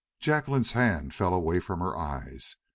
[0.19, 2.55] Jacqueline's hand fell away from her eyes.